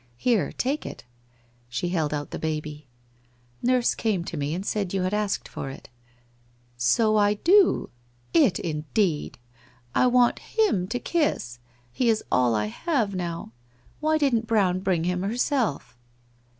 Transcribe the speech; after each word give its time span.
Here, 0.17 0.51
take 0.51 0.83
it/ 0.83 1.03
She 1.69 1.89
held 1.89 2.11
out 2.11 2.31
the 2.31 2.39
baby. 2.39 2.87
* 3.23 3.31
Nurse 3.61 3.93
came 3.93 4.23
to 4.25 4.35
me 4.35 4.55
and 4.55 4.65
said 4.65 4.95
you 4.95 5.03
had 5.03 5.13
asked 5.13 5.47
for 5.47 5.69
it/' 5.69 5.89
So 6.75 7.17
I 7.17 7.35
do. 7.35 7.91
It 8.33 8.57
indeed! 8.57 9.37
I 9.93 10.07
want 10.07 10.39
him 10.39 10.87
to 10.87 10.97
kiss. 10.97 11.59
He 11.91 12.09
is 12.09 12.23
all 12.31 12.55
I 12.55 12.65
have 12.65 13.13
now. 13.13 13.51
Why 13.99 14.17
didn't 14.17 14.47
Brown 14.47 14.79
bring 14.79 15.03
him 15.03 15.21
herself 15.21 15.95